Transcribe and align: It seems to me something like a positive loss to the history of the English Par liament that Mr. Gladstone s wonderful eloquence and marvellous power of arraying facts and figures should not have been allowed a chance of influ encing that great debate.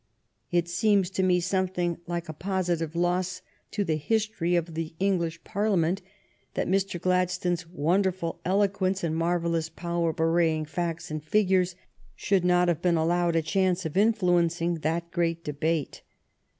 It 0.49 0.67
seems 0.67 1.11
to 1.11 1.21
me 1.21 1.39
something 1.39 1.99
like 2.07 2.27
a 2.27 2.33
positive 2.33 2.95
loss 2.95 3.43
to 3.69 3.83
the 3.83 3.97
history 3.97 4.55
of 4.55 4.73
the 4.73 4.95
English 4.99 5.43
Par 5.43 5.67
liament 5.67 5.99
that 6.55 6.67
Mr. 6.67 6.99
Gladstone 6.99 7.53
s 7.53 7.67
wonderful 7.67 8.41
eloquence 8.43 9.03
and 9.03 9.15
marvellous 9.15 9.69
power 9.69 10.09
of 10.09 10.19
arraying 10.19 10.65
facts 10.65 11.11
and 11.11 11.23
figures 11.23 11.75
should 12.15 12.43
not 12.43 12.67
have 12.67 12.81
been 12.81 12.97
allowed 12.97 13.35
a 13.35 13.43
chance 13.43 13.85
of 13.85 13.93
influ 13.93 14.43
encing 14.43 14.81
that 14.81 15.11
great 15.11 15.43
debate. 15.43 16.01